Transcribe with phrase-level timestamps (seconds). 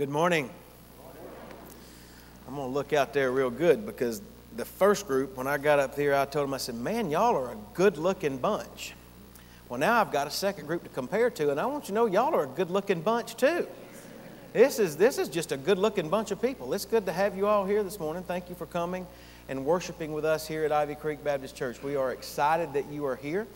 [0.00, 0.48] good morning.
[2.48, 4.22] I'm going to look out there real good because
[4.56, 7.36] the first group, when I got up here, I told them, I said, Man, y'all
[7.36, 8.94] are a good looking bunch.
[9.68, 11.92] Well, now I've got a second group to compare to, and I want you to
[11.92, 13.66] know y'all are a good looking bunch too.
[14.54, 16.72] This is, this is just a good looking bunch of people.
[16.72, 18.22] It's good to have you all here this morning.
[18.22, 19.06] Thank you for coming
[19.50, 21.82] and worshiping with us here at Ivy Creek Baptist Church.
[21.82, 23.46] We are excited that you are here.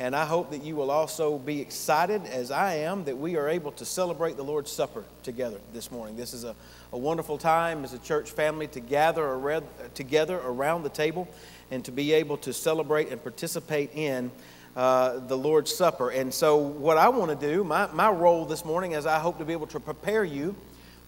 [0.00, 3.50] And I hope that you will also be excited, as I am, that we are
[3.50, 6.16] able to celebrate the Lord's Supper together this morning.
[6.16, 6.56] This is a,
[6.90, 11.28] a wonderful time as a church family to gather around, together around the table
[11.70, 14.30] and to be able to celebrate and participate in
[14.74, 16.08] uh, the Lord's Supper.
[16.08, 19.36] And so, what I want to do, my, my role this morning, is I hope
[19.36, 20.56] to be able to prepare you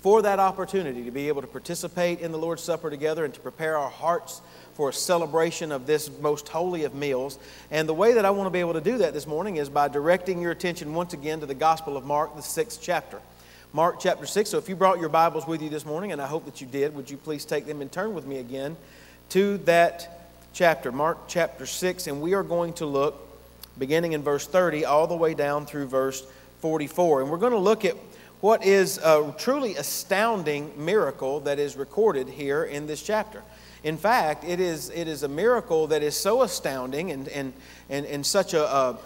[0.03, 3.41] for that opportunity to be able to participate in the Lord's Supper together and to
[3.41, 4.43] prepare our hearts
[4.75, 7.39] for a celebration of this most holy of meals.
[7.71, 9.69] And the way that I want to be able to do that this morning is
[9.69, 13.21] by directing your attention once again to the Gospel of Mark, the sixth chapter.
[13.75, 14.51] Mark chapter 6.
[14.51, 16.67] So if you brought your Bibles with you this morning, and I hope that you
[16.67, 18.77] did, would you please take them and turn with me again
[19.31, 23.29] to that chapter, Mark chapter 6, and we are going to look
[23.79, 26.23] beginning in verse 30 all the way down through verse
[26.61, 27.23] 44.
[27.23, 27.97] And we're going to look at
[28.41, 33.43] what is a truly astounding miracle that is recorded here in this chapter.
[33.85, 37.53] In fact, it is, it is a miracle that is so astounding and, and,
[37.89, 38.97] and, and such a,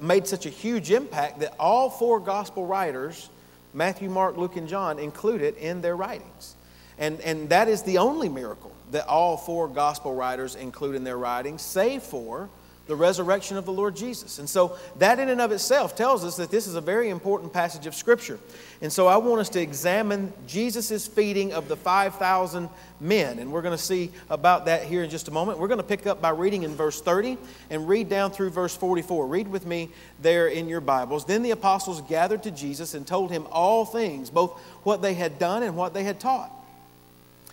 [0.00, 3.30] made such a huge impact that all four gospel writers,
[3.72, 6.56] Matthew, Mark, Luke, and John, include it in their writings.
[6.98, 11.18] And, and that is the only miracle that all four gospel writers include in their
[11.18, 12.48] writings, save for
[12.86, 14.38] the resurrection of the Lord Jesus.
[14.38, 17.52] And so that in and of itself tells us that this is a very important
[17.52, 18.38] passage of Scripture.
[18.80, 22.68] And so I want us to examine Jesus' feeding of the 5,000
[23.00, 23.38] men.
[23.38, 25.58] And we're going to see about that here in just a moment.
[25.58, 27.38] We're going to pick up by reading in verse 30
[27.70, 29.28] and read down through verse 44.
[29.28, 31.24] Read with me there in your Bibles.
[31.24, 35.38] Then the apostles gathered to Jesus and told him all things, both what they had
[35.38, 36.50] done and what they had taught.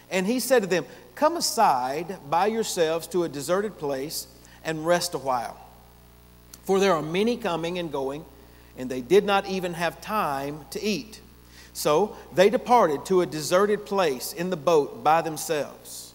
[0.10, 4.28] And he said to them, Come aside by yourselves to a deserted place
[4.70, 5.58] and rest a while.
[6.62, 8.24] For there are many coming and going,
[8.78, 11.20] and they did not even have time to eat.
[11.74, 16.14] So they departed to a deserted place in the boat by themselves.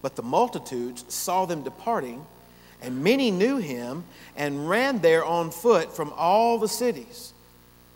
[0.00, 2.24] But the multitudes saw them departing,
[2.80, 7.34] and many knew him and ran there on foot from all the cities.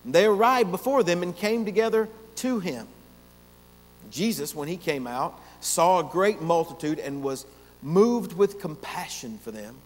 [0.04, 2.86] They arrived before them and came together to him.
[4.10, 7.46] Jesus, when he came out, saw a great multitude and was
[7.82, 9.76] moved with compassion for them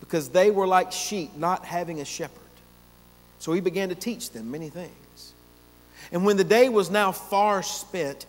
[0.00, 2.38] because they were like sheep not having a shepherd.
[3.38, 5.32] So he began to teach them many things.
[6.12, 8.26] And when the day was now far spent,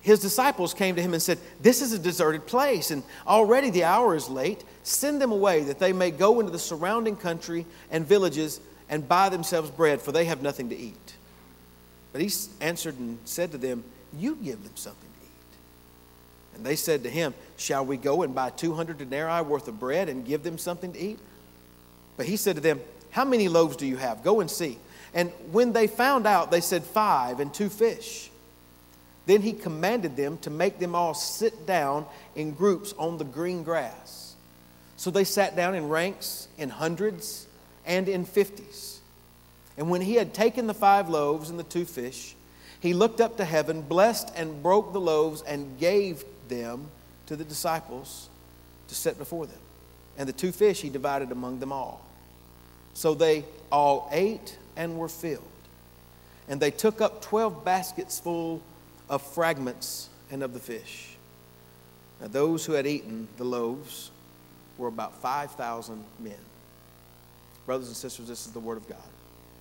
[0.00, 3.84] his disciples came to him and said, This is a deserted place, and already the
[3.84, 4.64] hour is late.
[4.82, 9.28] Send them away that they may go into the surrounding country and villages and buy
[9.28, 11.14] themselves bread, for they have nothing to eat.
[12.12, 12.30] But he
[12.60, 15.11] answered and said to them, You give them something
[16.54, 20.08] and they said to him, Shall we go and buy 200 denarii worth of bread
[20.08, 21.18] and give them something to eat?
[22.16, 22.80] But he said to them,
[23.10, 24.22] How many loaves do you have?
[24.22, 24.78] Go and see.
[25.14, 28.30] And when they found out, they said, Five and two fish.
[29.26, 33.62] Then he commanded them to make them all sit down in groups on the green
[33.62, 34.34] grass.
[34.96, 37.46] So they sat down in ranks, in hundreds,
[37.86, 39.00] and in fifties.
[39.76, 42.34] And when he had taken the five loaves and the two fish,
[42.80, 46.86] he looked up to heaven, blessed and broke the loaves, and gave them
[47.26, 48.28] to the disciples
[48.88, 49.58] to set before them.
[50.18, 52.04] And the two fish he divided among them all.
[52.94, 55.42] So they all ate and were filled.
[56.48, 58.60] And they took up 12 baskets full
[59.08, 61.16] of fragments and of the fish.
[62.20, 64.10] Now, those who had eaten the loaves
[64.78, 66.34] were about 5,000 men.
[67.66, 68.98] Brothers and sisters, this is the word of God.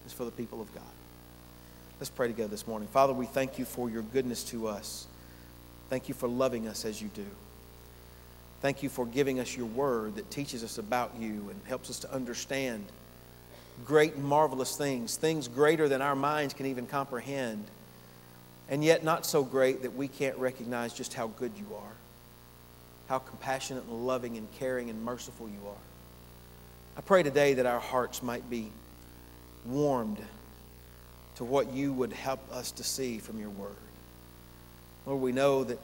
[0.05, 0.83] It's for the people of God.
[1.99, 2.87] Let's pray together this morning.
[2.87, 5.05] Father, we thank you for your goodness to us.
[5.91, 7.25] Thank you for loving us as you do.
[8.61, 11.99] Thank you for giving us your word that teaches us about you and helps us
[11.99, 12.85] to understand
[13.83, 17.65] great and marvelous things, things greater than our minds can even comprehend,
[18.69, 21.93] and yet not so great that we can't recognize just how good you are,
[23.09, 25.83] how compassionate and loving and caring and merciful you are.
[26.95, 28.71] I pray today that our hearts might be
[29.65, 30.19] warmed
[31.35, 33.75] to what you would help us to see from your word.
[35.05, 35.79] Lord, we know that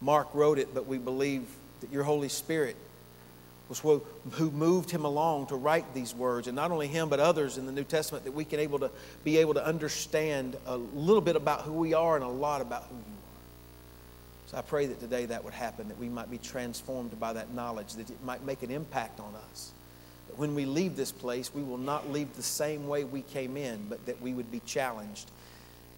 [0.00, 1.42] Mark wrote it, but we believe
[1.80, 2.76] that your Holy Spirit
[3.68, 3.80] was
[4.32, 7.64] who moved him along to write these words, and not only him, but others in
[7.66, 8.90] the New Testament, that we can able to
[9.24, 12.82] be able to understand a little bit about who we are and a lot about
[12.84, 14.48] who you are.
[14.48, 17.54] So I pray that today that would happen, that we might be transformed by that
[17.54, 19.72] knowledge, that it might make an impact on us.
[20.28, 23.56] That when we leave this place, we will not leave the same way we came
[23.56, 25.30] in, but that we would be challenged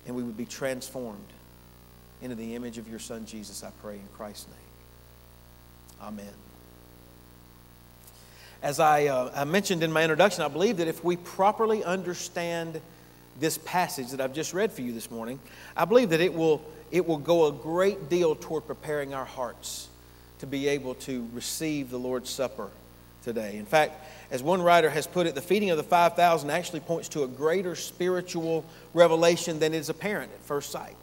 [0.07, 1.27] and we would be transformed
[2.23, 6.09] into the image of your Son, Jesus, I pray in Christ's name.
[6.09, 6.35] Amen.
[8.63, 12.81] As I, uh, I mentioned in my introduction, I believe that if we properly understand
[13.39, 15.39] this passage that I've just read for you this morning,
[15.77, 19.89] I believe that it will, it will go a great deal toward preparing our hearts
[20.39, 22.71] to be able to receive the Lord's Supper
[23.23, 23.57] today.
[23.57, 27.09] In fact, as one writer has put it, the feeding of the 5,000 actually points
[27.11, 28.65] to a greater spiritual
[28.95, 30.97] revelation than is apparent at first sight.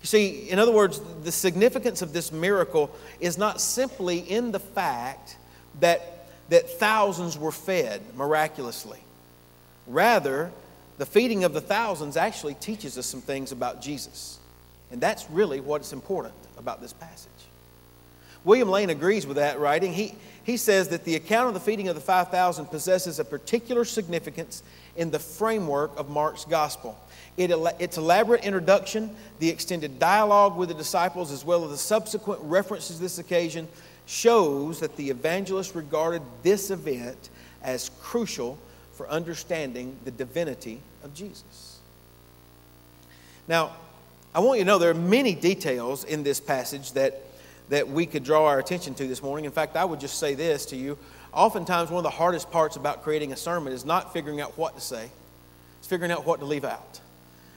[0.00, 4.60] You see, in other words, the significance of this miracle is not simply in the
[4.60, 5.36] fact
[5.80, 8.98] that, that thousands were fed miraculously.
[9.86, 10.50] Rather,
[10.96, 14.38] the feeding of the thousands actually teaches us some things about Jesus.
[14.90, 17.30] And that's really what's important about this passage.
[18.42, 19.92] William Lane agrees with that writing.
[19.92, 20.14] He,
[20.44, 24.62] he says that the account of the feeding of the 5,000 possesses a particular significance
[24.96, 26.98] in the framework of Mark's gospel.
[27.40, 32.42] It, its elaborate introduction, the extended dialogue with the disciples, as well as the subsequent
[32.42, 33.66] references to this occasion,
[34.04, 37.30] shows that the evangelist regarded this event
[37.62, 38.58] as crucial
[38.92, 41.78] for understanding the divinity of Jesus.
[43.48, 43.72] Now,
[44.34, 47.22] I want you to know there are many details in this passage that
[47.70, 49.44] that we could draw our attention to this morning.
[49.44, 50.98] In fact, I would just say this to you.
[51.32, 54.74] Oftentimes, one of the hardest parts about creating a sermon is not figuring out what
[54.74, 55.08] to say,
[55.78, 57.00] it's figuring out what to leave out.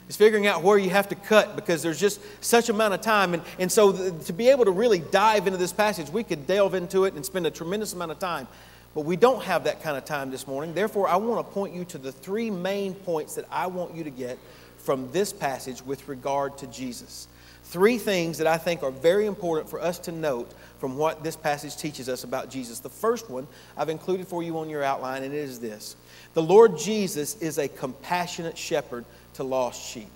[0.06, 3.32] It's figuring out where you have to cut because there's just such amount of time.
[3.34, 6.74] And, and so, to be able to really dive into this passage, we could delve
[6.74, 8.46] into it and spend a tremendous amount of time.
[8.94, 10.74] But we don't have that kind of time this morning.
[10.74, 14.04] Therefore, I want to point you to the three main points that I want you
[14.04, 14.38] to get
[14.76, 17.26] from this passage with regard to Jesus.
[17.64, 21.34] Three things that I think are very important for us to note from what this
[21.34, 22.78] passage teaches us about Jesus.
[22.78, 25.96] The first one I've included for you on your outline, and it is this
[26.34, 30.08] The Lord Jesus is a compassionate shepherd to lost sheep.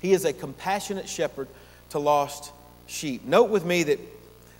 [0.00, 1.48] He is a compassionate shepherd
[1.90, 2.52] to lost
[2.86, 3.24] sheep.
[3.24, 3.98] Note with me that,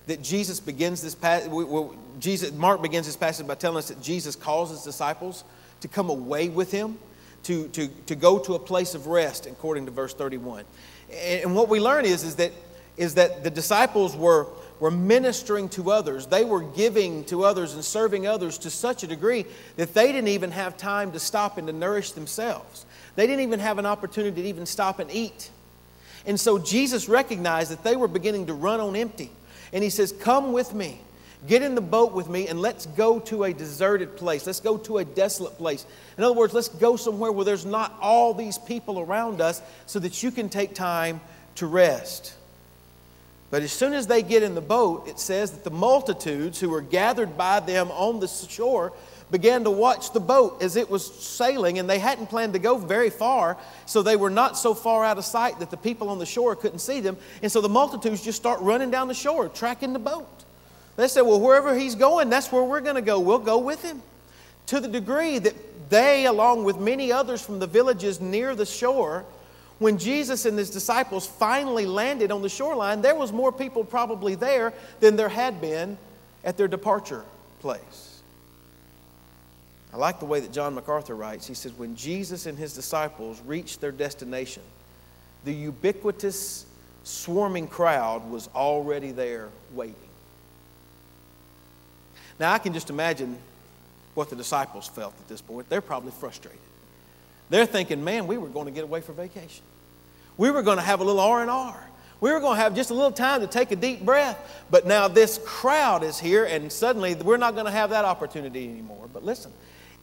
[0.07, 1.51] that Jesus begins this passage,
[2.19, 5.43] Jesus, Mark begins this passage by telling us that Jesus calls his disciples
[5.81, 6.97] to come away with him,
[7.43, 10.65] to, to, to go to a place of rest, according to verse 31.
[11.13, 12.51] And what we learn is, is, that,
[12.97, 14.47] is that the disciples were,
[14.79, 16.27] were ministering to others.
[16.27, 19.45] They were giving to others and serving others to such a degree
[19.77, 22.85] that they didn't even have time to stop and to nourish themselves.
[23.15, 25.49] They didn't even have an opportunity to even stop and eat.
[26.25, 29.31] And so Jesus recognized that they were beginning to run on empty.
[29.73, 30.99] And he says, Come with me.
[31.47, 34.45] Get in the boat with me and let's go to a deserted place.
[34.45, 35.85] Let's go to a desolate place.
[36.17, 39.99] In other words, let's go somewhere where there's not all these people around us so
[39.99, 41.21] that you can take time
[41.55, 42.33] to rest.
[43.51, 46.69] But as soon as they get in the boat, it says that the multitudes who
[46.69, 48.91] were gathered by them on the shore
[49.31, 52.77] began to watch the boat as it was sailing, and they hadn't planned to go
[52.77, 56.19] very far, so they were not so far out of sight that the people on
[56.19, 57.17] the shore couldn't see them.
[57.41, 60.27] And so the multitudes just start running down the shore, tracking the boat.
[60.95, 63.19] They said, Well, wherever he's going, that's where we're going to go.
[63.19, 64.01] We'll go with him.
[64.67, 69.25] To the degree that they, along with many others from the villages near the shore,
[69.79, 74.35] when Jesus and his disciples finally landed on the shoreline, there was more people probably
[74.35, 75.97] there than there had been
[76.43, 77.23] at their departure
[77.61, 78.08] place.
[79.93, 81.47] I like the way that John MacArthur writes.
[81.47, 84.63] He says, When Jesus and his disciples reached their destination,
[85.45, 86.65] the ubiquitous,
[87.03, 89.95] swarming crowd was already there waiting.
[92.39, 93.37] Now, I can just imagine
[94.13, 95.69] what the disciples felt at this point.
[95.69, 96.59] They're probably frustrated.
[97.49, 99.63] They're thinking, man, we were going to get away for vacation.
[100.37, 101.89] We were going to have a little R&R.
[102.21, 104.65] We were going to have just a little time to take a deep breath.
[104.69, 108.69] But now this crowd is here, and suddenly we're not going to have that opportunity
[108.69, 109.09] anymore.
[109.11, 109.51] But listen,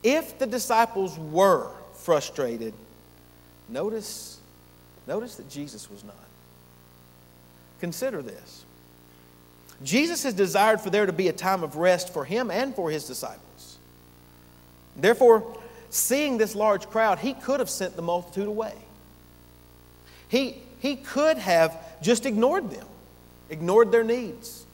[0.06, 2.72] if the disciples were frustrated,
[3.68, 4.38] notice,
[5.08, 6.14] notice that Jesus was not.
[7.80, 8.64] Consider this.
[9.82, 12.88] Jesus has desired for there to be a time of rest for him and for
[12.88, 13.78] his disciples.
[14.94, 15.58] Therefore,
[15.90, 18.74] seeing this large crowd, he could have sent the multitude away.
[20.28, 22.86] He, he could have just ignored them,
[23.50, 24.65] ignored their needs.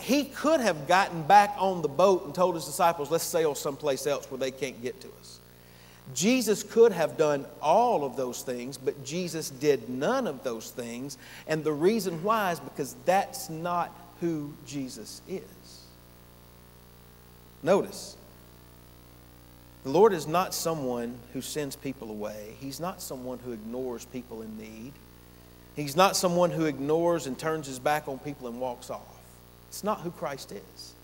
[0.00, 4.06] He could have gotten back on the boat and told his disciples, let's sail someplace
[4.06, 5.40] else where they can't get to us.
[6.14, 11.18] Jesus could have done all of those things, but Jesus did none of those things.
[11.46, 15.42] And the reason why is because that's not who Jesus is.
[17.62, 18.16] Notice,
[19.84, 24.42] the Lord is not someone who sends people away, He's not someone who ignores people
[24.42, 24.92] in need.
[25.76, 29.17] He's not someone who ignores and turns his back on people and walks off.
[29.68, 30.94] It's not who Christ is.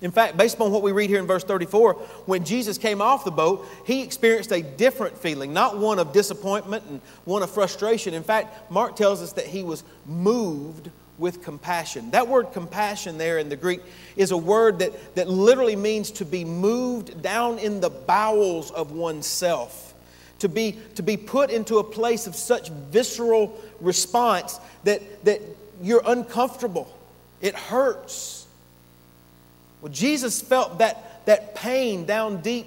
[0.00, 1.94] In fact, based upon what we read here in verse 34,
[2.26, 6.84] when Jesus came off the boat, he experienced a different feeling, not one of disappointment
[6.88, 8.12] and one of frustration.
[8.12, 12.10] In fact, Mark tells us that he was moved with compassion.
[12.10, 13.80] That word compassion there in the Greek
[14.16, 18.92] is a word that, that literally means to be moved down in the bowels of
[18.92, 19.94] oneself,
[20.40, 25.40] to be, to be put into a place of such visceral response that, that
[25.80, 26.93] you're uncomfortable.
[27.44, 28.46] It hurts.
[29.82, 32.66] Well, Jesus felt that, that pain down deep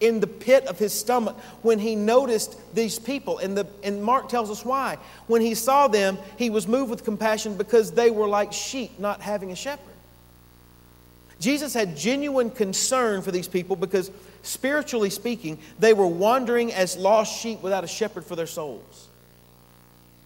[0.00, 3.38] in the pit of his stomach when he noticed these people.
[3.38, 4.98] And, the, and Mark tells us why.
[5.28, 9.22] When he saw them, he was moved with compassion because they were like sheep not
[9.22, 9.94] having a shepherd.
[11.40, 14.10] Jesus had genuine concern for these people because,
[14.42, 19.08] spiritually speaking, they were wandering as lost sheep without a shepherd for their souls.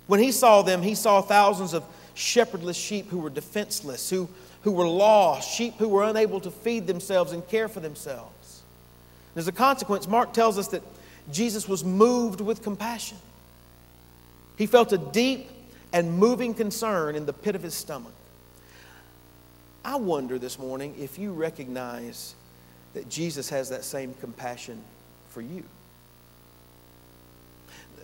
[0.09, 4.29] When he saw them, he saw thousands of shepherdless sheep who were defenseless, who
[4.63, 8.63] who were lost, sheep who were unable to feed themselves and care for themselves.
[9.35, 10.83] As a consequence, Mark tells us that
[11.31, 13.17] Jesus was moved with compassion.
[14.57, 15.51] He felt a deep
[15.93, 18.13] and moving concern in the pit of his stomach.
[19.85, 22.35] I wonder this morning if you recognize
[22.95, 24.81] that Jesus has that same compassion
[25.31, 25.65] for you.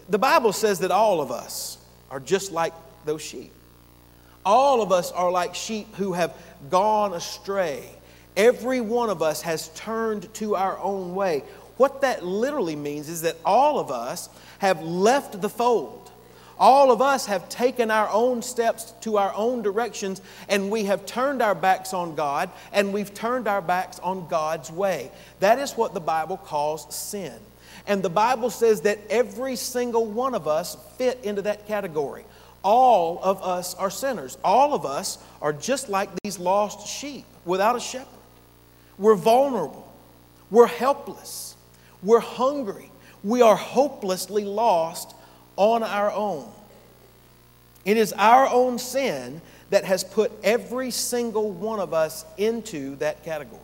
[0.09, 1.79] The Bible says that all of us
[2.11, 2.73] are just like
[3.05, 3.53] those sheep.
[4.45, 6.35] All of us are like sheep who have
[6.71, 7.85] gone astray.
[8.37, 11.43] Every one of us has turned to our own way.
[11.77, 14.29] What that literally means is that all of us
[14.59, 16.11] have left the fold.
[16.59, 21.07] All of us have taken our own steps to our own directions, and we have
[21.07, 25.13] turned our backs on God, and we've turned our backs on God's way.
[25.39, 27.35] That is what the Bible calls sin.
[27.87, 32.25] And the Bible says that every single one of us fit into that category.
[32.63, 34.37] All of us are sinners.
[34.43, 38.09] All of us are just like these lost sheep without a shepherd.
[38.99, 39.91] We're vulnerable.
[40.51, 41.57] We're helpless.
[42.03, 42.91] We're hungry.
[43.23, 45.15] We are hopelessly lost
[45.57, 46.51] on our own.
[47.85, 53.25] It is our own sin that has put every single one of us into that
[53.25, 53.61] category.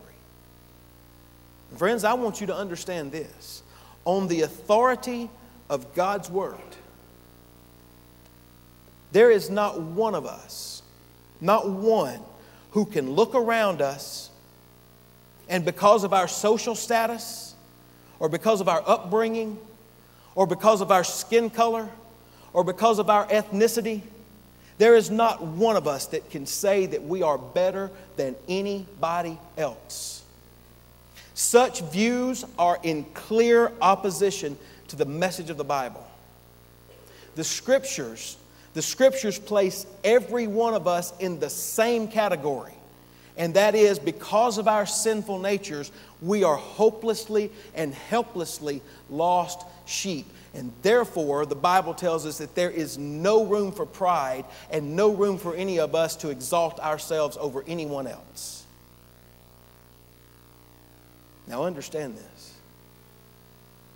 [1.76, 3.62] Friends, I want you to understand this.
[4.04, 5.30] On the authority
[5.68, 6.58] of God's Word,
[9.14, 10.82] there is not one of us,
[11.40, 12.18] not one,
[12.72, 14.28] who can look around us
[15.48, 17.54] and because of our social status,
[18.18, 19.56] or because of our upbringing,
[20.34, 21.88] or because of our skin color,
[22.52, 24.02] or because of our ethnicity,
[24.78, 29.38] there is not one of us that can say that we are better than anybody
[29.56, 30.24] else.
[31.34, 36.04] Such views are in clear opposition to the message of the Bible.
[37.36, 38.38] The scriptures
[38.74, 42.74] the scriptures place every one of us in the same category.
[43.36, 45.90] And that is because of our sinful natures,
[46.20, 50.26] we are hopelessly and helplessly lost sheep.
[50.54, 55.12] And therefore, the Bible tells us that there is no room for pride and no
[55.12, 58.64] room for any of us to exalt ourselves over anyone else.
[61.48, 62.54] Now, understand this.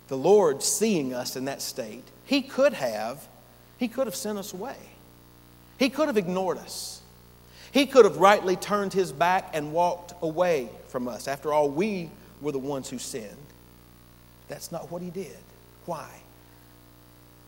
[0.09, 3.25] The Lord, seeing us in that state, He could have
[3.79, 4.75] he could have sent us away.
[5.77, 7.01] He could have ignored us.
[7.71, 11.27] He could have rightly turned his back and walked away from us.
[11.27, 12.09] After all, we
[12.41, 13.35] were the ones who sinned.
[14.49, 15.37] That's not what he did.
[15.85, 16.09] Why?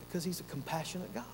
[0.08, 1.26] Because he's a compassionate God.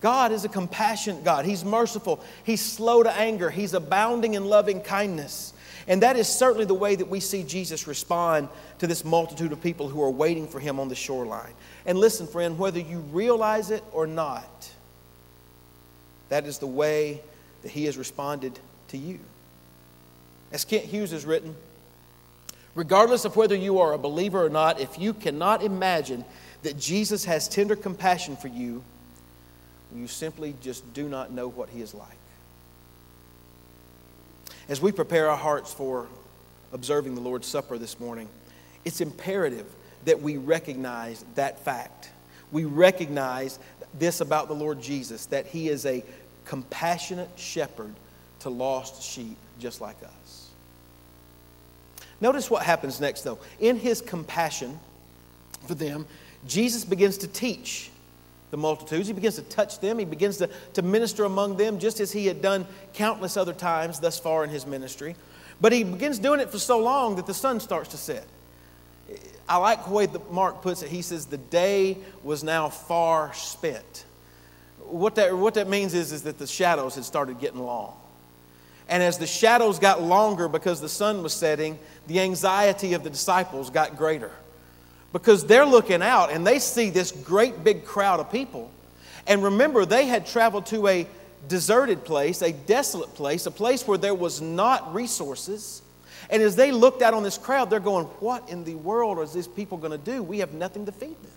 [0.00, 1.44] God is a compassionate God.
[1.44, 2.22] He's merciful.
[2.44, 3.50] He's slow to anger.
[3.50, 5.52] He's abounding in loving kindness.
[5.86, 8.48] And that is certainly the way that we see Jesus respond
[8.78, 11.52] to this multitude of people who are waiting for him on the shoreline.
[11.86, 14.70] And listen, friend, whether you realize it or not,
[16.30, 17.20] that is the way
[17.62, 19.20] that he has responded to you.
[20.52, 21.54] As Kent Hughes has written,
[22.74, 26.24] regardless of whether you are a believer or not, if you cannot imagine
[26.62, 28.82] that Jesus has tender compassion for you,
[29.94, 32.08] you simply just do not know what he is like.
[34.68, 36.08] As we prepare our hearts for
[36.72, 38.28] observing the Lord's Supper this morning,
[38.84, 39.66] it's imperative
[40.04, 42.10] that we recognize that fact.
[42.52, 43.58] We recognize
[43.98, 46.04] this about the Lord Jesus that he is a
[46.44, 47.94] compassionate shepherd
[48.40, 50.50] to lost sheep just like us.
[52.20, 53.38] Notice what happens next, though.
[53.60, 54.78] In his compassion
[55.66, 56.06] for them,
[56.46, 57.90] Jesus begins to teach
[58.50, 59.08] the multitudes.
[59.08, 59.98] He begins to touch them.
[59.98, 63.98] He begins to, to minister among them just as he had done countless other times
[63.98, 65.16] thus far in his ministry.
[65.60, 68.26] But he begins doing it for so long that the sun starts to set.
[69.48, 70.88] I like the way that Mark puts it.
[70.88, 74.04] He says, The day was now far spent.
[74.80, 77.94] What that, what that means is, is that the shadows had started getting long.
[78.88, 83.10] And as the shadows got longer because the sun was setting, the anxiety of the
[83.10, 84.30] disciples got greater.
[85.12, 88.70] Because they're looking out and they see this great big crowd of people.
[89.26, 91.06] And remember, they had traveled to a
[91.48, 95.82] deserted place, a desolate place, a place where there was not resources.
[96.34, 99.26] And as they looked out on this crowd, they're going, What in the world are
[99.26, 100.20] these people going to do?
[100.20, 101.30] We have nothing to feed them.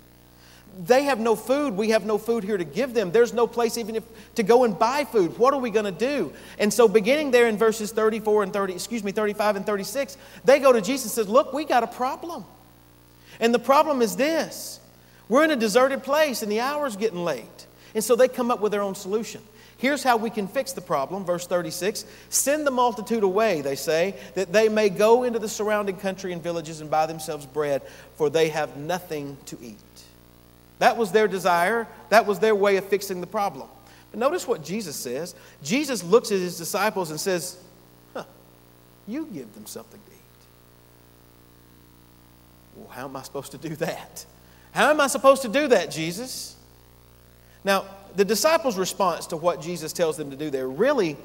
[0.86, 1.76] They have no food.
[1.76, 3.12] We have no food here to give them.
[3.12, 5.38] There's no place even if, to go and buy food.
[5.38, 6.34] What are we going to do?
[6.58, 10.58] And so, beginning there in verses 34 and 30, excuse me, 35 and 36, they
[10.58, 12.44] go to Jesus and says, Look, we got a problem.
[13.40, 14.80] And the problem is this
[15.30, 17.68] we're in a deserted place and the hour's getting late.
[17.94, 19.44] And so they come up with their own solution.
[19.78, 21.24] Here's how we can fix the problem.
[21.24, 25.98] Verse 36 Send the multitude away, they say, that they may go into the surrounding
[25.98, 27.84] country and villages and buy themselves bread,
[28.16, 29.78] for they have nothing to eat.
[30.80, 33.68] That was their desire, that was their way of fixing the problem.
[34.12, 35.36] But notice what Jesus says.
[35.64, 37.58] Jesus looks at his disciples and says,
[38.14, 38.24] huh,
[39.08, 40.18] You give them something to eat.
[42.76, 44.26] Well, how am I supposed to do that?
[44.72, 46.56] How am I supposed to do that, Jesus?
[47.64, 47.86] Now,
[48.16, 51.18] the disciples' response to what Jesus tells them to do there really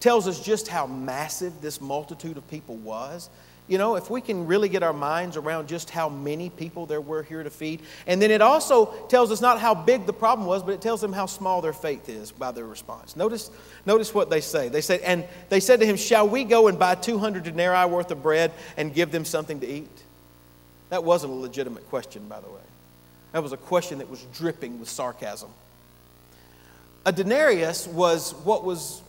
[0.00, 3.30] tells us just how massive this multitude of people was.
[3.68, 7.00] You know, if we can really get our minds around just how many people there
[7.00, 7.82] were here to feed.
[8.06, 11.00] And then it also tells us not how big the problem was, but it tells
[11.00, 13.16] them how small their faith is by their response.
[13.16, 13.50] Notice,
[13.84, 14.68] notice what they say.
[14.68, 18.12] They said, and they said to him, Shall we go and buy 200 denarii worth
[18.12, 20.02] of bread and give them something to eat?
[20.90, 22.60] That wasn't a legitimate question, by the way.
[23.32, 25.50] That was a question that was dripping with sarcasm.
[27.06, 29.00] A denarius was what was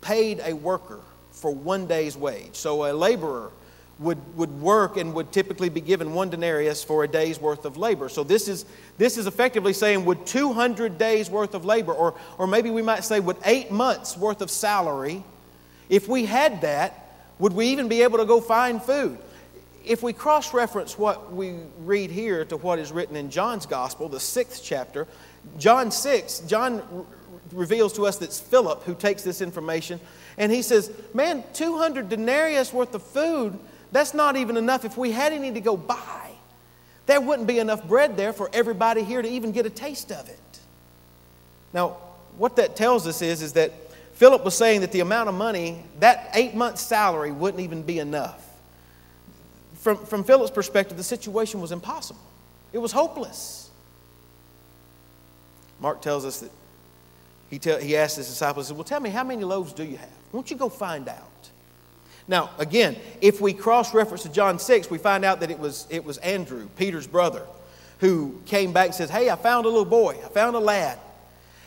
[0.00, 1.00] paid a worker
[1.32, 2.56] for one day's wage.
[2.56, 3.50] So a laborer
[3.98, 7.76] would, would work and would typically be given one denarius for a day's worth of
[7.76, 8.08] labor.
[8.08, 8.64] So this is,
[8.96, 13.04] this is effectively saying, would 200 days worth of labor, or, or maybe we might
[13.04, 15.22] say, would eight months worth of salary,
[15.90, 16.98] if we had that,
[17.38, 19.18] would we even be able to go find food?
[19.84, 24.08] If we cross reference what we read here to what is written in John's Gospel,
[24.08, 25.06] the sixth chapter,
[25.58, 27.06] John 6, John
[27.52, 30.00] reveals to us that it's Philip who takes this information.
[30.38, 33.58] And he says, Man, 200 denarius worth of food,
[33.90, 34.84] that's not even enough.
[34.84, 36.30] If we had any to go buy,
[37.06, 40.28] there wouldn't be enough bread there for everybody here to even get a taste of
[40.28, 40.38] it.
[41.72, 41.96] Now,
[42.38, 43.72] what that tells us is, is that
[44.14, 47.98] Philip was saying that the amount of money, that eight months' salary, wouldn't even be
[47.98, 48.48] enough.
[49.74, 52.20] From, from Philip's perspective, the situation was impossible,
[52.72, 53.61] it was hopeless.
[55.82, 56.50] Mark tells us that
[57.50, 60.08] he, tell, he asked his disciples, Well, tell me, how many loaves do you have?
[60.30, 61.28] Won't you go find out?
[62.28, 65.88] Now, again, if we cross reference to John 6, we find out that it was,
[65.90, 67.44] it was Andrew, Peter's brother,
[67.98, 70.98] who came back and says, Hey, I found a little boy, I found a lad.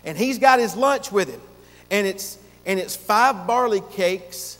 [0.05, 1.41] And he's got his lunch with him.
[1.91, 4.57] And it's, and it's five barley cakes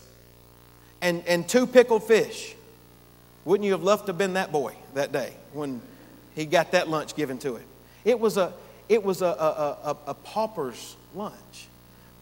[1.01, 2.55] and, and two pickled fish.
[3.45, 5.81] Wouldn't you have loved to have been that boy that day when
[6.35, 7.65] he got that lunch given to him?
[8.03, 8.53] It was a,
[8.89, 11.67] it was a, a, a, a pauper's lunch,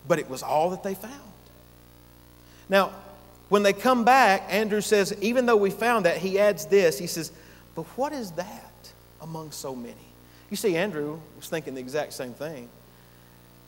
[0.08, 1.14] but it was all that they found.
[2.70, 2.92] Now,
[3.50, 6.98] when they come back, Andrew says, even though we found that, he adds this.
[6.98, 7.32] He says,
[7.76, 8.72] but what is that
[9.22, 9.96] among so many?
[10.50, 12.70] You see, Andrew was thinking the exact same thing.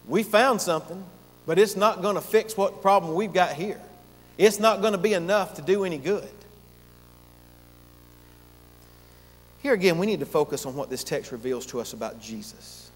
[0.07, 1.03] We found something,
[1.45, 3.81] but it's not going to fix what problem we've got here.
[4.37, 6.29] It's not going to be enough to do any good.
[9.65, 12.91] Here again, we need to focus on what this text reveals to us about Jesus.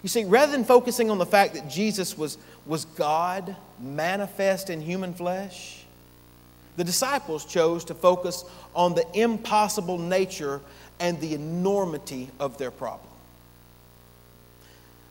[0.00, 4.80] You see, rather than focusing on the fact that Jesus was, was God manifest in
[4.80, 5.84] human flesh,
[6.76, 8.44] the disciples chose to focus
[8.76, 10.60] on the impossible nature
[11.00, 13.10] and the enormity of their problem.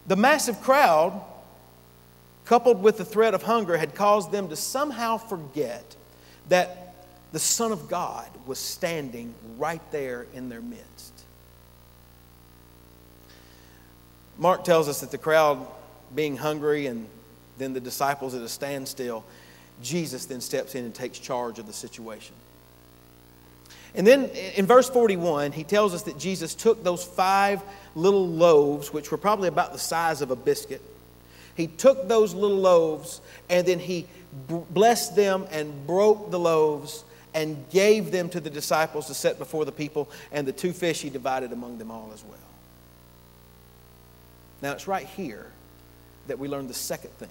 [0.08, 1.22] The massive crowd,
[2.46, 5.98] coupled with the threat of hunger, had caused them to somehow forget
[6.48, 6.85] that
[7.36, 11.12] the Son of God was standing right there in their midst.
[14.38, 15.68] Mark tells us that the crowd
[16.16, 17.06] being hungry and
[17.58, 19.26] then the disciples at a standstill,
[19.84, 22.34] Jesus then steps in and takes charge of the situation.
[23.96, 27.62] And then in verse 41, he tells us that Jesus took those five
[27.96, 30.82] little loaves, which were probably about the size of a biscuit.
[31.58, 33.20] He took those little loaves
[33.50, 34.08] and then he
[34.48, 37.04] blessed them and broke the loaves
[37.36, 41.02] and gave them to the disciples to set before the people, and the two fish
[41.02, 42.40] he divided among them all as well.
[44.62, 45.46] Now, it's right here
[46.28, 47.30] that we learn the second thing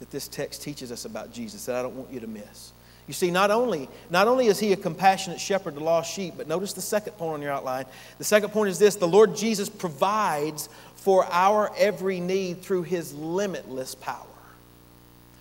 [0.00, 2.72] that this text teaches us about Jesus that I don't want you to miss.
[3.06, 6.48] You see, not only, not only is he a compassionate shepherd to lost sheep, but
[6.48, 7.86] notice the second point on your outline.
[8.18, 13.14] The second point is this the Lord Jesus provides for our every need through his
[13.14, 14.26] limitless power.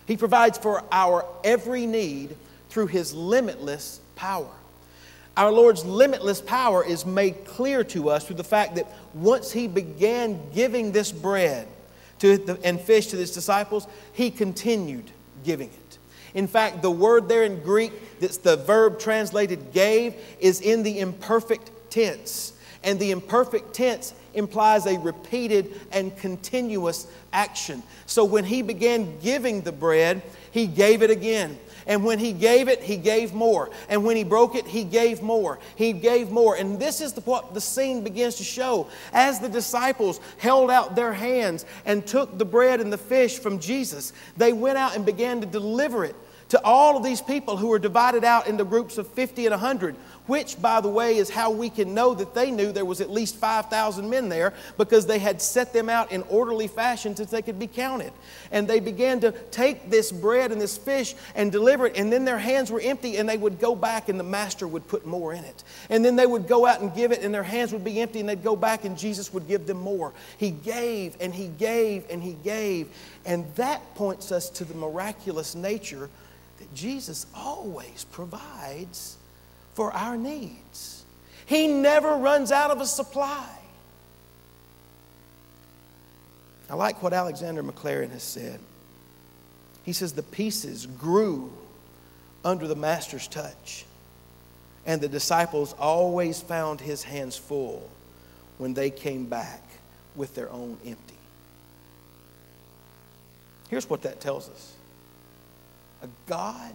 [0.08, 2.36] He provides for our every need
[2.70, 4.50] through His limitless power.
[5.38, 9.68] Our Lord's limitless power is made clear to us through the fact that once He
[9.68, 11.68] began giving this bread
[12.20, 15.12] to the, and fish to His disciples, He continued
[15.44, 15.98] giving it.
[16.34, 21.00] In fact, the word there in Greek that's the verb translated gave is in the
[21.00, 22.54] imperfect tense.
[22.84, 27.84] And the imperfect tense implies a repeated and continuous action.
[28.06, 31.58] So when he began giving the bread, he gave it again.
[31.90, 33.72] And when he gave it, he gave more.
[33.90, 35.58] And when he broke it, he gave more.
[35.76, 36.56] He gave more.
[36.56, 38.88] And this is the, what the scene begins to show.
[39.12, 43.60] As the disciples held out their hands and took the bread and the fish from
[43.60, 46.16] Jesus, they went out and began to deliver it
[46.50, 49.96] to all of these people who were divided out into groups of 50 and 100,
[50.26, 53.10] which, by the way, is how we can know that they knew there was at
[53.10, 57.44] least 5,000 men there because they had set them out in orderly fashion so they
[57.44, 58.12] could be counted.
[58.52, 62.26] And they began to take this bread and this fish and deliver it, and then
[62.26, 65.34] their hands were empty, and they would go back, and the master would put more
[65.34, 65.64] in it.
[65.90, 68.20] And then they would go out and give it, and their hands would be empty,
[68.20, 70.14] and they'd go back, and Jesus would give them more.
[70.38, 72.88] He gave, and He gave, and He gave.
[73.26, 76.10] And that points us to the miraculous nature
[76.74, 79.18] Jesus always provides
[79.74, 81.04] for our needs.
[81.46, 83.48] He never runs out of a supply.
[86.70, 88.60] I like what Alexander Maclaren has said.
[89.84, 91.52] He says the pieces grew
[92.46, 93.86] under the master's touch,
[94.86, 97.90] and the disciples always found his hands full
[98.60, 99.64] when they came back
[100.16, 101.16] with their own empty.
[103.70, 104.74] Here's what that tells us
[106.02, 106.74] a God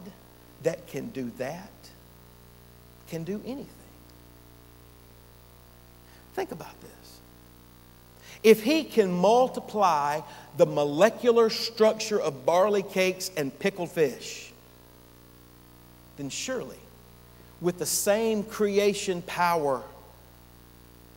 [0.63, 1.71] that can do that
[3.09, 3.69] can do anything.
[6.35, 6.91] Think about this.
[8.43, 10.21] If he can multiply
[10.57, 14.53] the molecular structure of barley cakes and pickled fish,
[16.17, 16.79] then surely,
[17.61, 19.83] with the same creation power,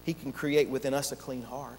[0.04, 1.78] he can create within us a clean heart.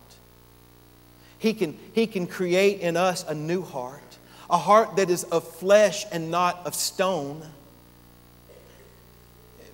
[1.39, 4.08] He can, he can create in us a new heart
[4.51, 7.43] a heart that is of flesh and not of stone.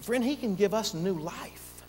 [0.00, 1.82] Friend, He can give us new life.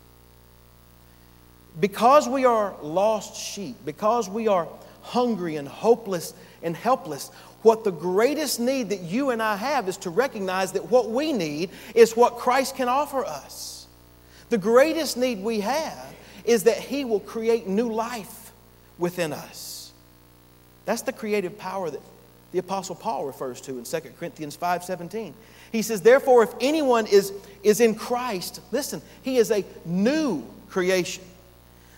[1.80, 4.68] Because we are lost sheep, because we are
[5.02, 7.30] hungry and hopeless and helpless,
[7.62, 11.34] what the greatest need that you and I have is to recognize that what we
[11.34, 13.88] need is what Christ can offer us.
[14.50, 16.14] The greatest need we have
[16.46, 18.54] is that He will create new life
[18.98, 19.92] within us.
[20.86, 22.02] That's the creative power that
[22.56, 25.34] the apostle Paul refers to in 2 Corinthians 5:17.
[25.74, 31.26] He says, "Therefore if anyone is is in Christ, listen, he is a new creation.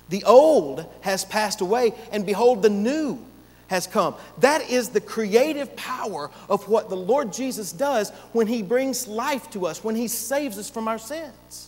[0.10, 3.20] The old has passed away and behold the new
[3.68, 4.16] has come.
[4.40, 9.52] That is the creative power of what the Lord Jesus does when he brings life
[9.52, 11.68] to us, when he saves us from our sins.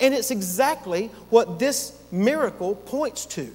[0.00, 3.54] And it's exactly what this miracle points to.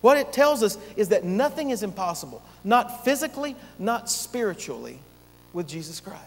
[0.00, 4.98] What it tells us is that nothing is impossible, not physically, not spiritually,
[5.52, 6.20] with Jesus Christ.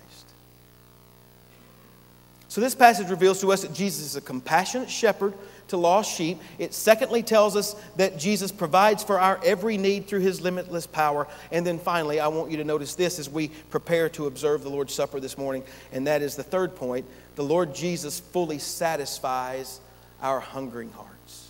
[2.49, 5.33] So, this passage reveals to us that Jesus is a compassionate shepherd
[5.69, 6.39] to lost sheep.
[6.59, 11.27] It secondly tells us that Jesus provides for our every need through his limitless power.
[11.51, 14.69] And then finally, I want you to notice this as we prepare to observe the
[14.69, 19.79] Lord's Supper this morning, and that is the third point the Lord Jesus fully satisfies
[20.21, 21.49] our hungering hearts.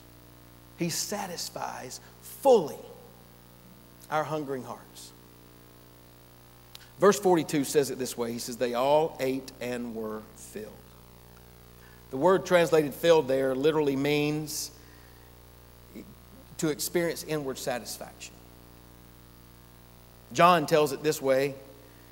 [0.77, 1.99] He satisfies
[2.43, 2.77] fully
[4.11, 5.11] our hungering hearts.
[6.99, 10.67] Verse 42 says it this way He says, They all ate and were filled.
[12.11, 14.69] The word translated filled there literally means
[16.57, 18.35] to experience inward satisfaction.
[20.31, 21.55] John tells it this way.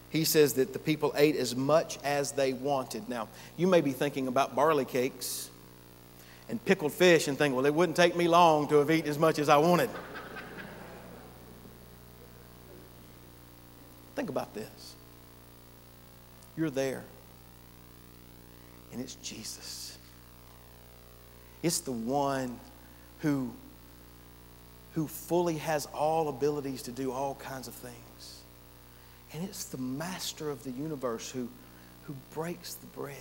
[0.10, 3.08] He says that the people ate as much as they wanted.
[3.08, 5.50] Now, you may be thinking about barley cakes
[6.50, 9.18] and pickled fish and think, well, it wouldn't take me long to have eaten as
[9.18, 9.90] much as I wanted.
[14.22, 14.96] Think about this.
[16.56, 17.02] You're there,
[18.92, 19.98] and it's Jesus.
[21.64, 22.60] It's the one
[23.22, 23.52] who,
[24.94, 28.42] who fully has all abilities to do all kinds of things.
[29.34, 31.50] And it's the master of the universe who,
[32.04, 33.16] who breaks the bread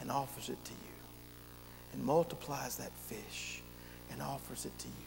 [0.00, 3.62] and offers it to you and multiplies that fish
[4.12, 5.06] and offers it to you.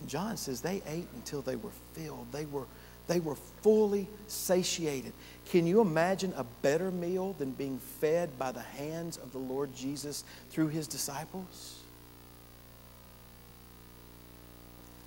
[0.00, 2.26] And John says they ate until they were filled.
[2.32, 2.64] They were
[3.06, 5.12] they were fully satiated.
[5.50, 9.74] Can you imagine a better meal than being fed by the hands of the Lord
[9.74, 11.80] Jesus through his disciples?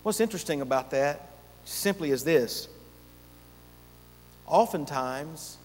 [0.03, 1.31] What's interesting about that
[1.65, 2.69] simply is this
[4.45, 5.57] oftentimes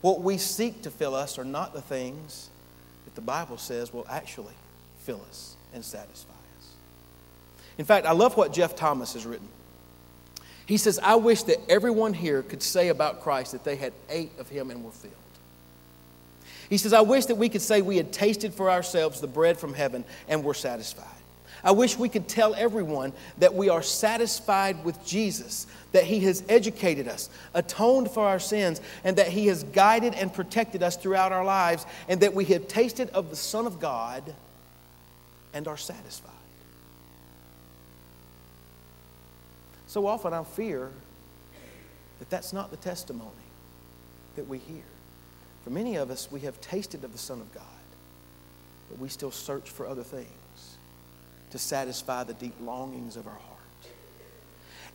[0.00, 2.48] what we seek to fill us are not the things
[3.04, 4.54] that the Bible says will actually
[5.02, 6.68] fill us and satisfy us.
[7.78, 9.48] In fact, I love what Geoff Thomas has written.
[10.70, 14.30] He says, I wish that everyone here could say about Christ that they had ate
[14.38, 15.14] of him and were filled.
[16.68, 19.58] He says, I wish that we could say we had tasted for ourselves the bread
[19.58, 21.08] from heaven and were satisfied.
[21.64, 26.44] I wish we could tell everyone that we are satisfied with Jesus, that He has
[26.48, 31.32] educated us, atoned for our sins, and that He has guided and protected us throughout
[31.32, 34.22] our lives, and that we have tasted of the Son of God
[35.52, 36.30] and are satisfied.
[39.90, 40.88] So often I fear
[42.20, 43.32] that that's not the testimony
[44.36, 44.84] that we hear.
[45.64, 47.64] For many of us, we have tasted of the Son of God,
[48.88, 50.76] but we still search for other things
[51.50, 53.92] to satisfy the deep longings of our heart.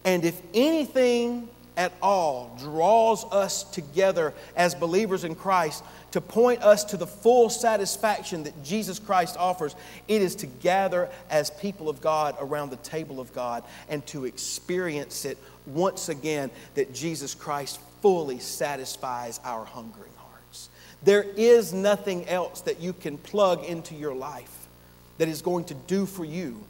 [0.05, 6.85] And if anything at all draws us together as believers in Christ to point us
[6.85, 9.75] to the full satisfaction that Jesus Christ offers,
[10.07, 14.25] it is to gather as people of God around the table of God and to
[14.25, 20.69] experience it once again that Jesus Christ fully satisfies our hungering hearts.
[21.03, 24.67] There is nothing else that you can plug into your life
[25.17, 26.63] that is going to do for you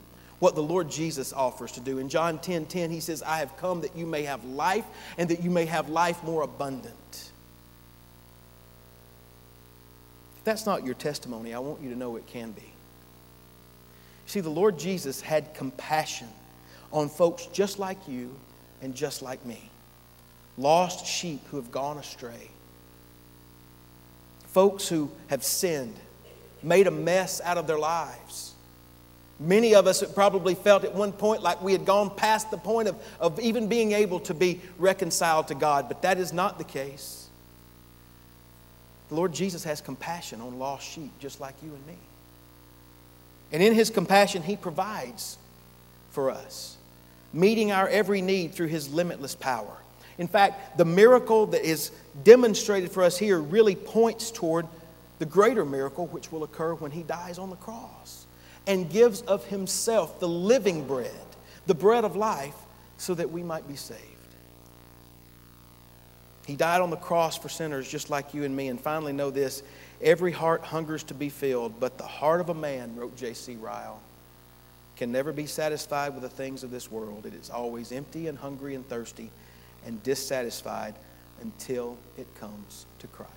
[0.46, 1.98] what the Lord Jesus offers to do.
[1.98, 4.86] In John 10 10, he says, I have come that you may have life
[5.18, 7.32] and that you may have life more abundant.
[10.38, 12.72] If that's not your testimony, I want you to know it can be.
[14.28, 16.28] See, the Lord Jesus had compassion
[16.92, 18.36] on folks just like you
[18.84, 19.72] and just like me,
[20.60, 22.52] lost sheep who have gone astray,
[24.50, 25.96] folks who have sinned
[26.62, 28.55] made a mess out of their lives.
[29.40, 32.88] Many of us probably felt at one point like we had gone past the point
[32.88, 36.64] of, of even being able to be reconciled to God, but that is not the
[36.64, 37.28] case.
[39.10, 41.98] The Lord Jesus has compassion on lost sheep just like you and me.
[43.52, 45.38] And in His compassion, He provides
[46.12, 46.78] for us,
[47.34, 49.78] meeting our every need through His limitless power.
[50.18, 51.92] In fact, the miracle that is
[52.24, 54.66] demonstrated for us here really points toward
[55.20, 58.25] the greater miracle which will occur when he dies on the cross
[58.68, 61.12] and gives of himself the living bread,
[61.68, 62.56] the bread of life,
[62.98, 64.02] so that we might be saved.
[66.46, 68.68] He died on the cross for sinners just like you and me.
[68.68, 69.64] And finally, know this
[70.02, 73.56] every heart hungers to be filled, but the heart of a man, wrote J.C.
[73.56, 74.00] Ryle,
[74.96, 77.26] can never be satisfied with the things of this world.
[77.26, 79.32] It is always empty and hungry and thirsty
[79.86, 80.96] and dissatisfied
[81.42, 83.32] until it comes to Christ.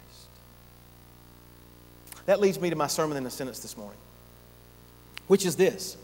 [2.27, 3.99] That leads me to my sermon in a sentence this morning,
[5.29, 5.97] which is this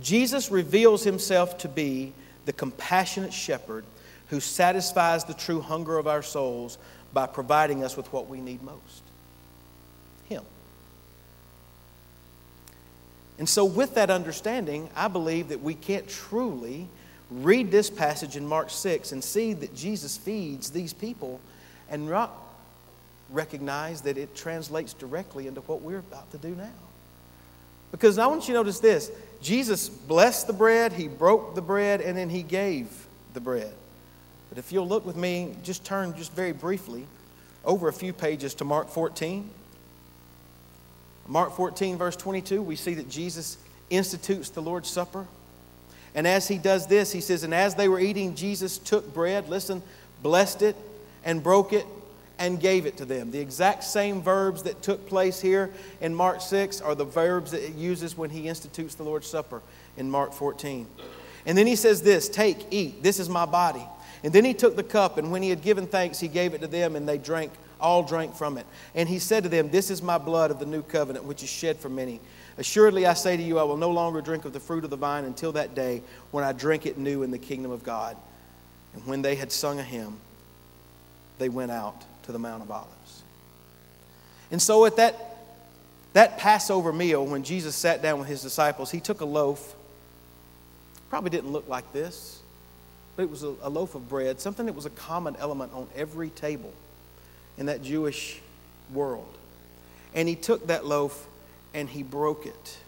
[0.00, 2.12] Jesus reveals himself to be
[2.46, 3.84] the compassionate shepherd
[4.28, 6.78] who satisfies the true hunger of our souls
[7.12, 9.02] by providing us with what we need most
[10.28, 10.44] Him.
[13.38, 16.88] And so, with that understanding, I believe that we can't truly
[17.30, 21.40] read this passage in Mark 6 and see that Jesus feeds these people
[21.88, 22.32] and not
[23.30, 26.68] recognize that it translates directly into what we're about to do now.
[27.90, 32.00] Because I want you to notice this Jesus blessed the bread, he broke the bread,
[32.00, 33.72] and then he gave the bread.
[34.48, 37.06] But if you'll look with me, just turn just very briefly
[37.64, 39.48] over a few pages to Mark 14.
[41.28, 43.56] Mark 14, verse 22, we see that Jesus
[43.88, 45.26] institutes the Lord's Supper.
[46.14, 49.48] And as he does this, he says, And as they were eating, Jesus took bread,
[49.48, 49.82] listen,
[50.22, 50.76] blessed it,
[51.24, 51.86] and broke it,
[52.40, 53.30] and gave it to them.
[53.30, 57.62] The exact same verbs that took place here in Mark 6 are the verbs that
[57.62, 59.60] it uses when he institutes the Lord's Supper
[59.98, 60.86] in Mark 14.
[61.44, 63.86] And then he says this Take, eat, this is my body.
[64.24, 66.62] And then he took the cup, and when he had given thanks, he gave it
[66.62, 68.66] to them, and they drank, all drank from it.
[68.94, 71.48] And he said to them, This is my blood of the new covenant, which is
[71.50, 72.20] shed for many.
[72.56, 74.96] Assuredly, I say to you, I will no longer drink of the fruit of the
[74.96, 78.16] vine until that day when I drink it new in the kingdom of God.
[78.94, 80.18] And when they had sung a hymn,
[81.38, 83.22] they went out to the Mount of Olives.
[84.52, 85.36] And so at that,
[86.12, 89.74] that Passover meal, when Jesus sat down with his disciples, he took a loaf.
[91.08, 92.40] Probably didn't look like this,
[93.16, 95.88] but it was a, a loaf of bread, something that was a common element on
[95.96, 96.72] every table
[97.58, 98.40] in that Jewish
[98.92, 99.36] world.
[100.14, 101.26] And he took that loaf
[101.74, 102.78] and he broke it.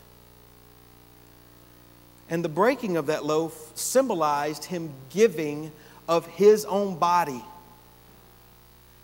[2.31, 5.72] And the breaking of that loaf symbolized him giving
[6.09, 7.42] of his own body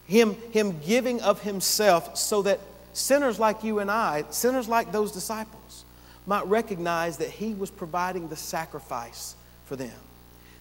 [0.09, 2.59] him, him giving of himself so that
[2.95, 5.85] sinners like you and I, sinners like those disciples,
[6.27, 9.95] might recognize that he was providing the sacrifice for them,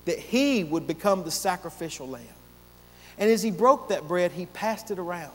[0.05, 2.23] that he would become the sacrificial lamb.
[3.17, 5.33] And as he broke that bread, he passed it around.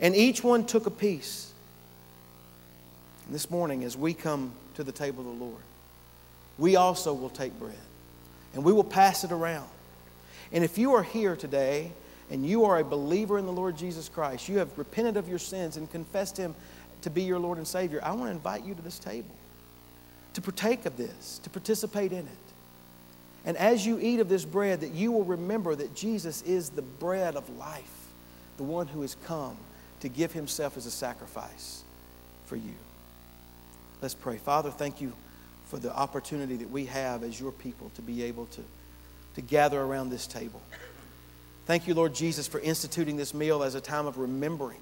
[0.00, 1.52] And each one took a piece.
[3.26, 5.62] And this morning, as we come to the table of the Lord,
[6.58, 7.74] we also will take bread
[8.54, 9.68] and we will pass it around.
[10.52, 11.92] And if you are here today
[12.32, 15.38] and you are a believer in the Lord Jesus Christ, you have repented of your
[15.38, 16.54] sins and confessed Him
[17.02, 19.34] to be your Lord and Savior, I want to invite you to this table
[20.32, 22.38] to partake of this, to participate in it.
[23.44, 26.80] And as you eat of this bread, that you will remember that Jesus is the
[26.80, 28.12] bread of life,
[28.56, 29.56] the one who has come
[30.00, 31.82] to give himself as a sacrifice
[32.46, 32.74] for you.
[34.00, 34.38] Let's pray.
[34.38, 35.12] Father, thank you
[35.66, 38.64] for the opportunity that we have as your people to be able to,
[39.34, 40.62] to gather around this table.
[41.66, 44.80] Thank you, Lord Jesus, for instituting this meal as a time of remembering.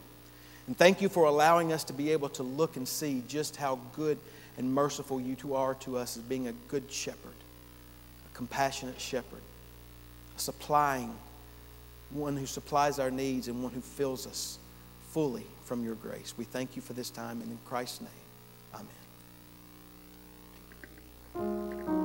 [0.67, 3.79] And thank you for allowing us to be able to look and see just how
[3.95, 4.19] good
[4.57, 7.35] and merciful you two are to us as being a good shepherd,
[8.31, 9.41] a compassionate shepherd,
[10.37, 11.15] a supplying
[12.11, 14.59] one who supplies our needs and one who fills us
[15.11, 16.35] fully from your grace.
[16.37, 18.11] We thank you for this time, and in Christ's name,
[21.35, 22.00] amen.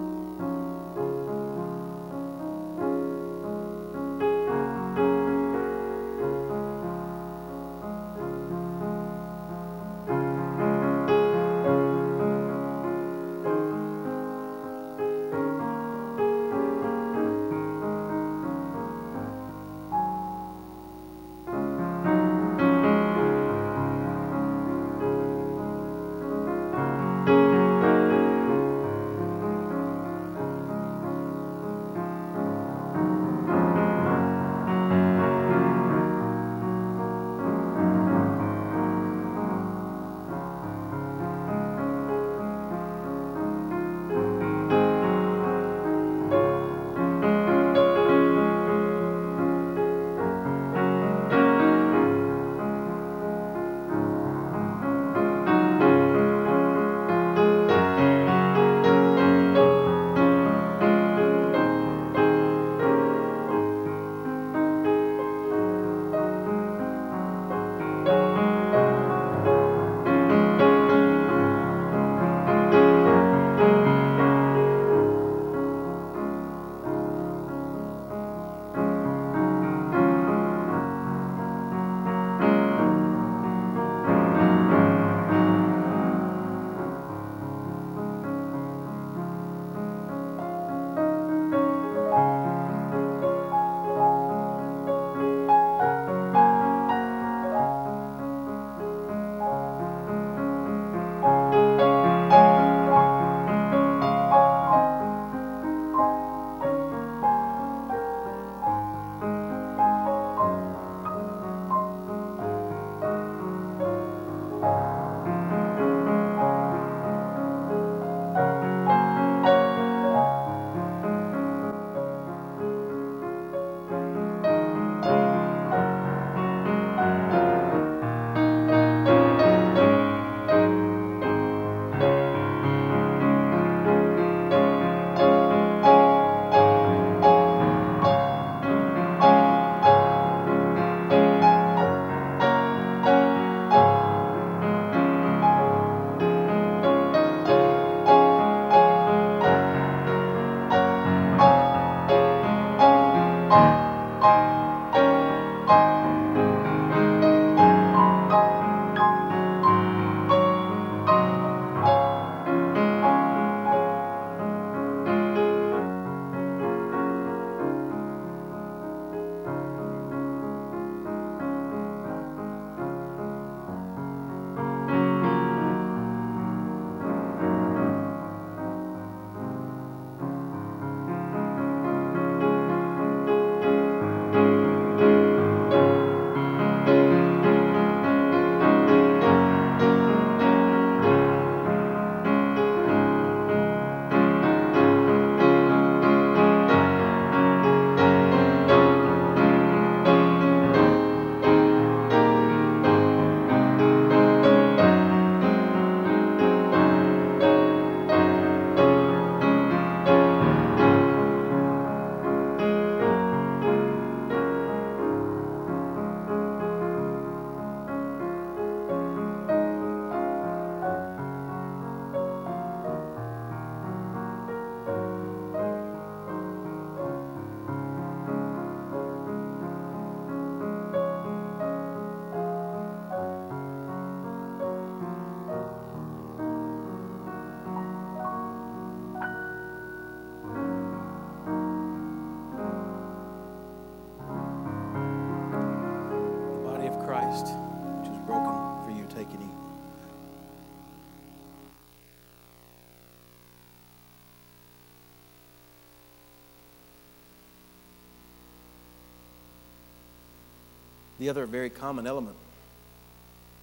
[261.26, 262.36] The other very common element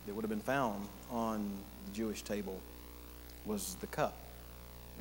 [0.04, 1.48] that would have been found on
[1.86, 2.58] the Jewish table
[3.44, 4.16] was the cup,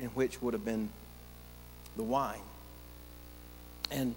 [0.00, 0.88] in which would have been
[1.96, 2.38] the wine.
[3.90, 4.14] And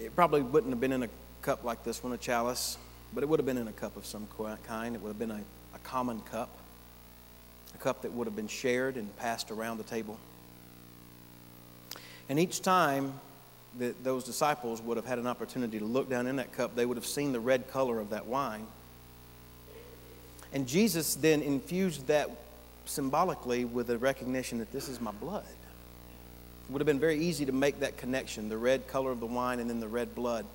[0.00, 1.10] it probably wouldn't have been in a
[1.42, 2.78] cup like this one, a chalice,
[3.12, 4.26] but it would have been in a cup of some
[4.66, 4.96] kind.
[4.96, 5.42] It would have been a,
[5.74, 6.48] a common cup,
[7.74, 10.18] a cup that would have been shared and passed around the table.
[12.30, 13.12] And each time
[13.78, 16.86] that those disciples would have had an opportunity to look down in that cup, they
[16.86, 18.66] would have seen the red color of that wine.
[20.52, 22.30] And Jesus then infused that
[22.86, 25.44] symbolically with a recognition that this is my blood.
[25.44, 29.26] It would have been very easy to make that connection the red color of the
[29.26, 30.46] wine and then the red blood.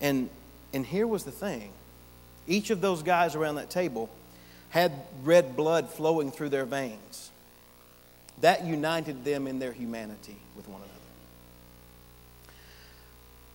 [0.00, 0.30] And,
[0.72, 1.70] and here was the thing
[2.48, 4.10] each of those guys around that table
[4.70, 4.92] had
[5.22, 7.30] red blood flowing through their veins.
[8.40, 11.01] That united them in their humanity with one another.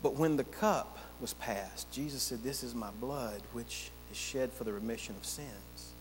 [0.01, 4.51] But when the cup was passed, Jesus said, This is my blood, which is shed
[4.53, 5.93] for the remission of sins.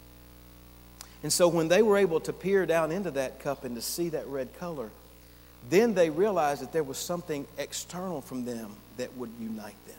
[1.23, 4.11] And so when they were able to peer down into that cup and to see
[4.11, 4.91] that red color,
[5.69, 9.97] then they realized that there was something external from them that would unite them.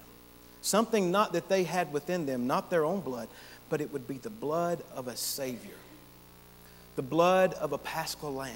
[0.62, 3.28] Something not that they had within them, not their own blood,
[3.70, 5.76] but it would be the blood of a Savior,
[6.95, 8.54] the blood of a paschal lamb,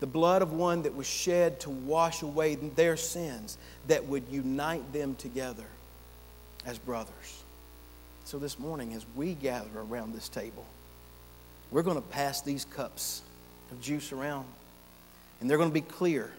[0.00, 4.92] the blood of one that was shed to wash away their sins, that would unite
[4.92, 5.66] them together
[6.64, 7.44] as brothers.
[8.24, 10.66] So this morning, as we gather around this table,
[11.70, 13.22] we're going to pass these cups
[13.72, 14.46] of juice around,
[15.40, 16.30] and they're going to be clear.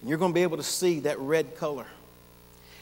[0.00, 1.86] And you're going to be able to see that red color.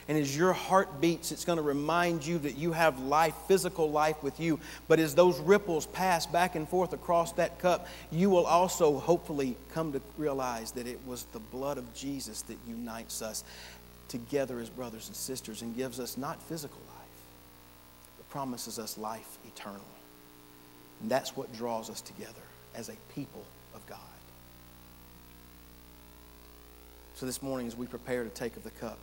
[0.09, 3.91] And as your heart beats, it's going to remind you that you have life, physical
[3.91, 4.59] life with you.
[4.89, 9.55] But as those ripples pass back and forth across that cup, you will also hopefully
[9.75, 13.45] come to realize that it was the blood of Jesus that unites us
[14.09, 16.97] together as brothers and sisters and gives us not physical life,
[18.17, 19.85] but promises us life eternal.
[21.03, 22.33] And that's what draws us together
[22.75, 23.45] as a people
[23.75, 23.99] of God.
[27.17, 28.97] So this morning, as we prepare to take of the cup,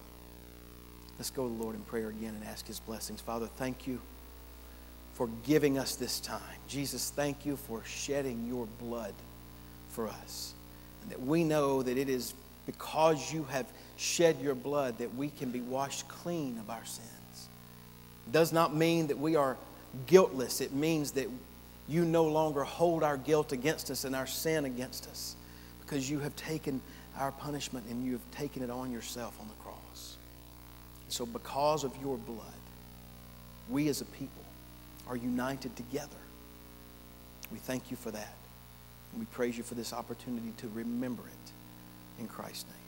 [1.18, 3.22] let's go to the Lord in prayer again and ask His blessings.
[3.22, 4.00] Father, thank you
[5.14, 6.42] for giving us this time.
[6.68, 9.14] Jesus, thank you for shedding your blood
[9.90, 10.54] for us.
[11.02, 12.34] And that we know that it is
[12.66, 13.66] because you have
[13.98, 17.48] shed your blood that we can be washed clean of our sins.
[18.28, 19.56] It does not mean that we are
[20.08, 21.30] guiltless, it means that
[21.88, 25.36] you no longer hold our guilt against us and our sin against us
[25.82, 26.82] because you have taken
[27.18, 29.54] our punishment and you have taken it on yourself on the.
[31.16, 32.62] So, because of your blood,
[33.70, 34.44] we as a people
[35.08, 36.10] are united together.
[37.54, 38.36] We thank you for that.
[39.14, 42.85] And we praise you for this opportunity to remember it in Christ's name.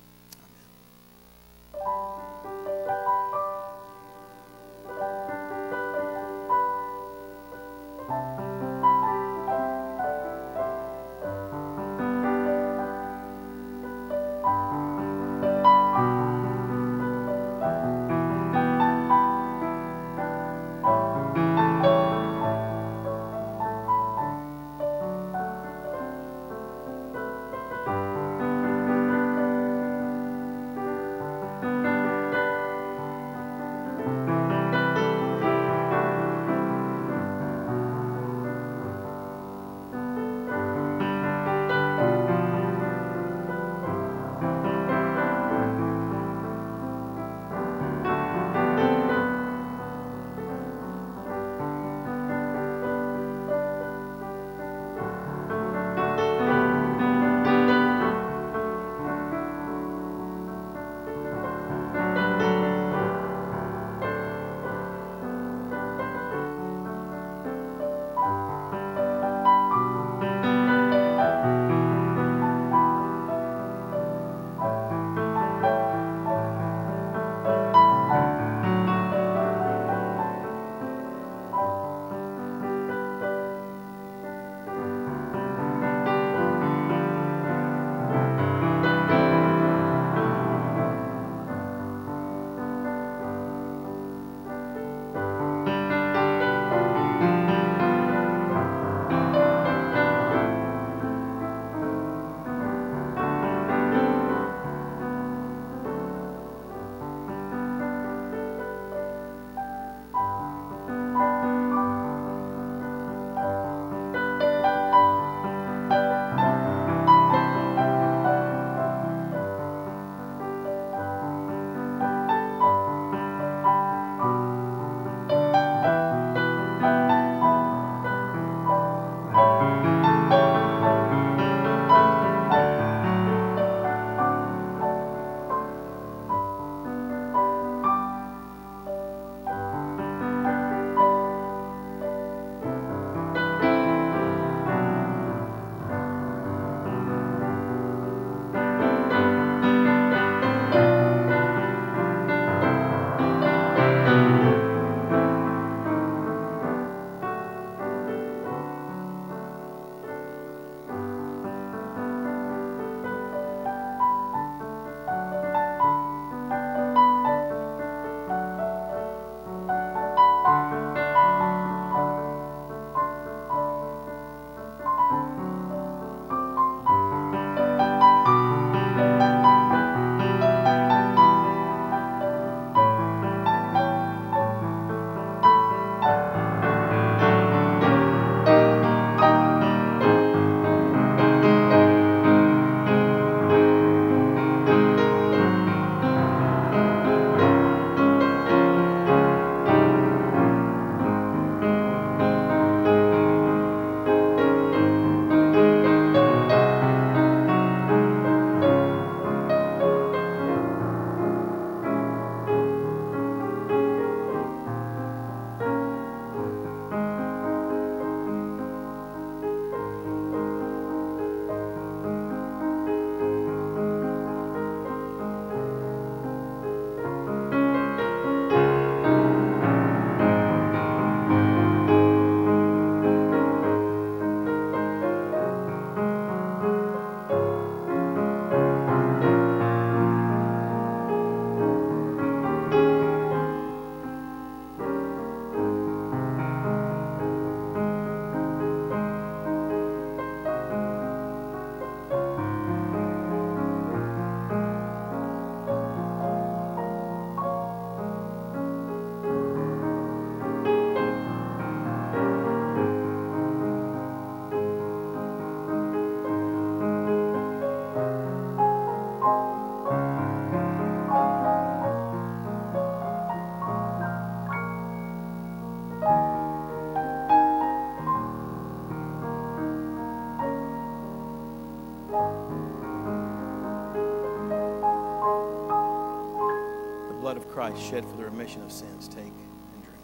[287.79, 289.07] Shed for the remission of sins.
[289.07, 289.99] Take and drink.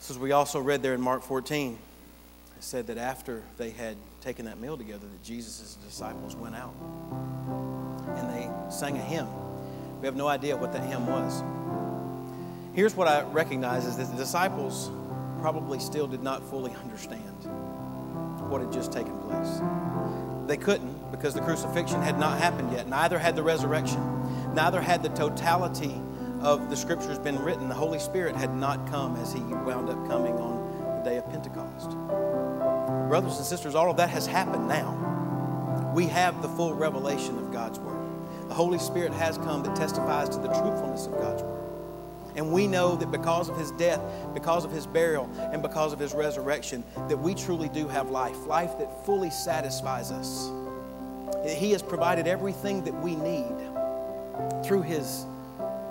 [0.00, 1.78] So, as we also read there in Mark 14,
[2.56, 6.74] it said that after they had taken that meal together, that Jesus' disciples went out
[8.16, 9.28] and they sang a hymn.
[10.00, 11.42] We have no idea what that hymn was.
[12.74, 14.90] Here's what I recognize is that the disciples
[15.40, 17.31] probably still did not fully understand
[18.52, 19.60] what had just taken place.
[20.46, 22.86] They couldn't because the crucifixion had not happened yet.
[22.86, 24.54] Neither had the resurrection.
[24.54, 26.00] Neither had the totality
[26.42, 27.68] of the scriptures been written.
[27.68, 31.28] The Holy Spirit had not come as he wound up coming on the day of
[31.30, 31.90] Pentecost.
[33.08, 35.90] Brothers and sisters, all of that has happened now.
[35.94, 37.98] We have the full revelation of God's Word.
[38.48, 41.61] The Holy Spirit has come that testifies to the truthfulness of God's Word.
[42.36, 44.00] And we know that because of his death,
[44.34, 48.46] because of his burial, and because of his resurrection, that we truly do have life,
[48.46, 50.50] life that fully satisfies us.
[51.46, 53.54] He has provided everything that we need
[54.64, 55.26] through his,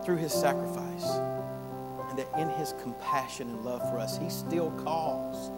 [0.03, 1.05] through his sacrifice.
[2.09, 5.49] And that in his compassion and love for us, he still calls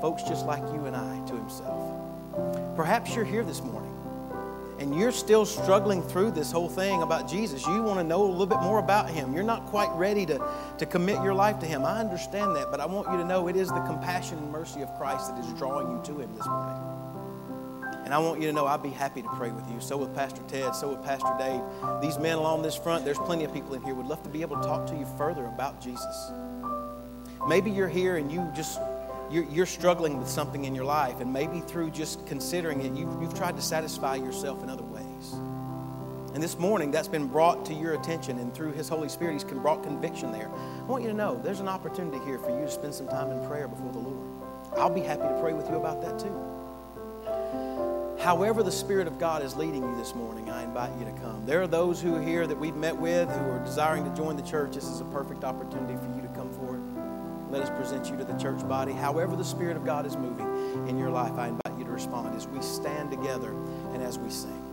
[0.00, 2.76] folks just like you and I to himself.
[2.76, 3.97] Perhaps you're here this morning
[4.78, 8.30] and you're still struggling through this whole thing about Jesus, you want to know a
[8.30, 9.34] little bit more about Him.
[9.34, 10.40] You're not quite ready to,
[10.78, 11.84] to commit your life to Him.
[11.84, 14.82] I understand that, but I want you to know it is the compassion and mercy
[14.82, 16.88] of Christ that is drawing you to Him this morning.
[18.04, 19.80] And I want you to know I'd be happy to pray with you.
[19.80, 21.60] So with Pastor Ted, so with Pastor Dave.
[22.00, 24.40] These men along this front, there's plenty of people in here would love to be
[24.40, 26.30] able to talk to you further about Jesus.
[27.46, 28.80] Maybe you're here and you just
[29.30, 33.20] you're, you're, struggling with something in your life, and maybe through just considering it, you've,
[33.20, 35.32] you've tried to satisfy yourself in other ways.
[36.34, 39.44] And this morning, that's been brought to your attention, and through His Holy Spirit, He's
[39.44, 40.48] brought conviction there.
[40.48, 43.30] I want you to know there's an opportunity here for you to spend some time
[43.30, 44.28] in prayer before the Lord.
[44.76, 46.34] I'll be happy to pray with you about that too.
[48.22, 51.44] However, the Spirit of God is leading you this morning, I invite you to come.
[51.46, 54.36] There are those who are here that we've met with who are desiring to join
[54.36, 54.74] the church.
[54.74, 56.27] This is a perfect opportunity for you to.
[57.50, 58.92] Let us present you to the church body.
[58.92, 60.46] However, the Spirit of God is moving
[60.86, 63.52] in your life, I invite you to respond as we stand together
[63.92, 64.67] and as we sing.